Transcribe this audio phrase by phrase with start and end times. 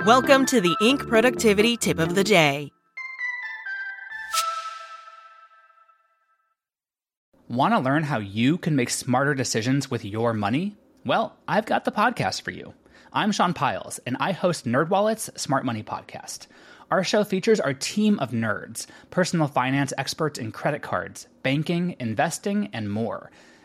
[0.00, 1.06] Welcome to the Inc.
[1.06, 2.72] Productivity Tip of the Day.
[7.48, 10.76] Want to learn how you can make smarter decisions with your money?
[11.06, 12.74] Well, I've got the podcast for you.
[13.12, 16.48] I'm Sean Pyles, and I host NerdWallet's Smart Money Podcast.
[16.90, 22.68] Our show features our team of nerds, personal finance experts in credit cards, banking, investing,
[22.72, 23.30] and more.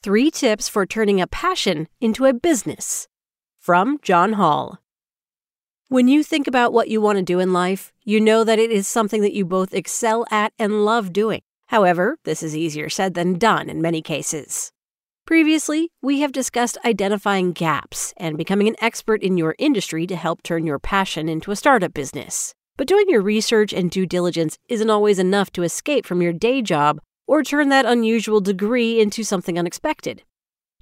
[0.00, 3.08] Three tips for turning a passion into a business.
[3.58, 4.78] From John Hall.
[5.88, 8.70] When you think about what you want to do in life, you know that it
[8.70, 11.42] is something that you both excel at and love doing.
[11.66, 14.70] However, this is easier said than done in many cases.
[15.26, 20.44] Previously, we have discussed identifying gaps and becoming an expert in your industry to help
[20.44, 22.54] turn your passion into a startup business.
[22.76, 26.62] But doing your research and due diligence isn't always enough to escape from your day
[26.62, 30.24] job or turn that unusual degree into something unexpected.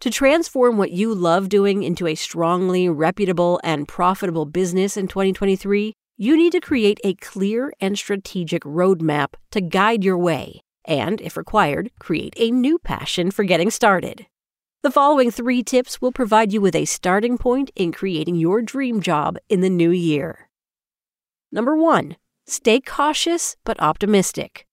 [0.00, 5.92] To transform what you love doing into a strongly reputable and profitable business in 2023,
[6.16, 11.36] you need to create a clear and strategic roadmap to guide your way, and, if
[11.36, 14.26] required, create a new passion for getting started.
[14.82, 19.00] The following three tips will provide you with a starting point in creating your dream
[19.00, 20.48] job in the new year.
[21.50, 24.65] Number one, stay cautious but optimistic.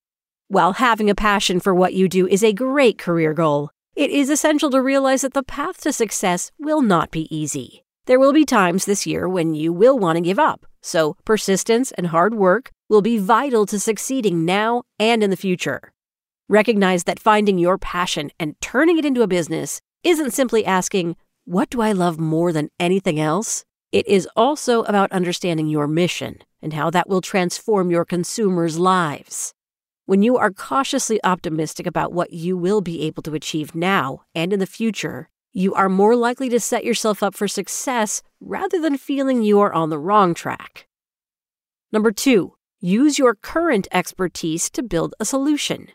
[0.54, 4.30] While having a passion for what you do is a great career goal, it is
[4.30, 7.84] essential to realize that the path to success will not be easy.
[8.06, 11.92] There will be times this year when you will want to give up, so persistence
[11.94, 15.92] and hard work will be vital to succeeding now and in the future.
[16.48, 21.16] Recognize that finding your passion and turning it into a business isn't simply asking,
[21.46, 23.66] What do I love more than anything else?
[23.92, 29.56] It is also about understanding your mission and how that will transform your consumers' lives.
[30.06, 34.52] When you are cautiously optimistic about what you will be able to achieve now and
[34.52, 38.97] in the future, you are more likely to set yourself up for success rather than
[38.97, 40.88] feeling you are on the wrong track.
[41.94, 45.88] Number two, use your current expertise to build a solution.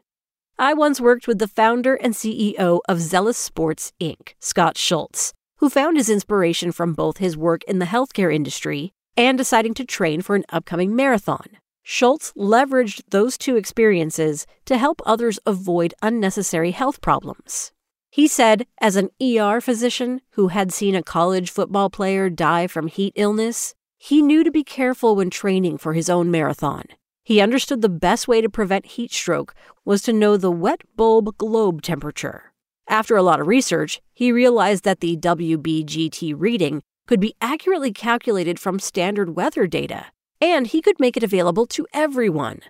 [0.59, 5.69] I once worked with the founder and CEO of Zealous Sports, Inc., Scott Schultz, who
[5.69, 10.23] found his inspiration from both his work in the healthcare industry and deciding to train
[10.23, 11.59] for an upcoming marathon.
[11.91, 17.72] Schultz leveraged those two experiences to help others avoid unnecessary health problems.
[18.10, 22.88] He said, as an ER physician who had seen a college football player die from
[22.88, 26.84] heat illness, he knew to be careful when training for his own marathon.
[27.25, 29.55] He understood the best way to prevent heat stroke
[29.87, 32.53] was to know the wet bulb globe temperature.
[32.87, 38.60] After a lot of research, he realized that the WBGT reading could be accurately calculated
[38.60, 40.09] from standard weather data
[40.41, 42.60] and he could make it available to everyone.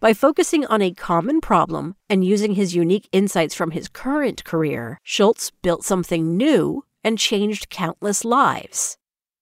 [0.00, 5.00] By focusing on a common problem and using his unique insights from his current career,
[5.02, 8.96] Schultz built something new and changed countless lives.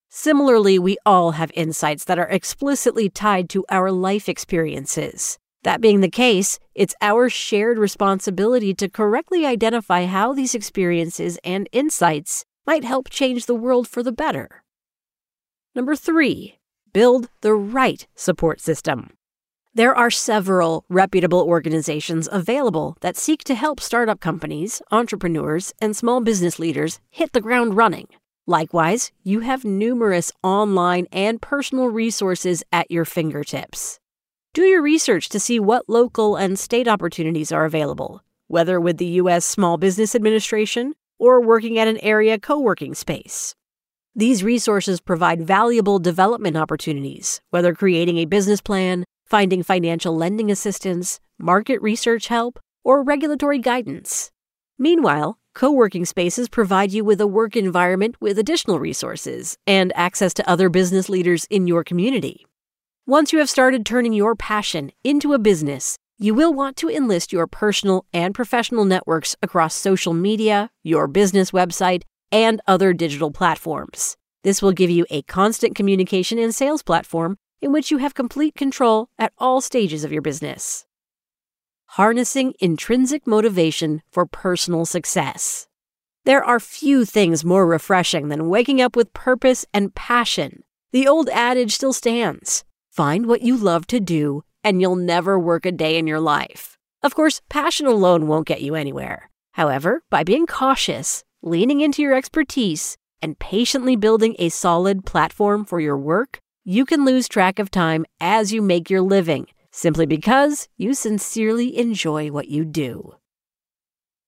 [0.08, 5.38] Similarly, we all have insights that are explicitly tied to our life experiences.
[5.62, 11.68] That being the case, it's our shared responsibility to correctly identify how these experiences and
[11.70, 14.62] insights might help change the world for the better.
[15.74, 16.55] Number three,
[16.96, 19.10] build the right support system.
[19.74, 26.22] There are several reputable organizations available that seek to help startup companies, entrepreneurs, and small
[26.22, 28.08] business leaders hit the ground running.
[28.46, 34.00] Likewise, you have numerous online and personal resources at your fingertips.
[34.54, 39.20] Do your research to see what local and state opportunities are available, whether with the
[39.20, 39.44] U.S.
[39.44, 43.54] Small Business Administration or working at an area co working space.
[44.18, 51.20] These resources provide valuable development opportunities, whether creating a business plan, finding financial lending assistance,
[51.38, 54.30] market research help, or regulatory guidance.
[54.78, 60.32] Meanwhile, co working spaces provide you with a work environment with additional resources and access
[60.32, 62.46] to other business leaders in your community.
[63.06, 67.34] Once you have started turning your passion into a business, you will want to enlist
[67.34, 74.16] your personal and professional networks across social media, your business website, and other digital platforms.
[74.42, 78.54] This will give you a constant communication and sales platform in which you have complete
[78.54, 80.86] control at all stages of your business.
[81.90, 85.66] Harnessing intrinsic motivation for personal success.
[86.24, 90.64] There are few things more refreshing than waking up with purpose and passion.
[90.92, 95.66] The old adage still stands Find what you love to do, and you'll never work
[95.66, 96.78] a day in your life.
[97.02, 99.30] Of course, passion alone won't get you anywhere.
[99.52, 105.80] However, by being cautious, leaning into your expertise, and patiently building a solid platform for
[105.80, 110.68] your work, you can lose track of time as you make your living simply because
[110.76, 113.14] you sincerely enjoy what you do.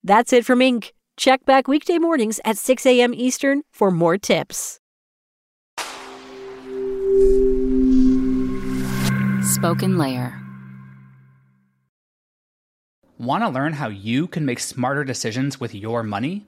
[0.03, 0.91] That's it from Inc.
[1.17, 3.13] Check back weekday mornings at 6 a.m.
[3.13, 4.79] Eastern for more tips.
[9.41, 10.39] SpokenLayer.
[13.17, 16.47] Want to learn how you can make smarter decisions with your money?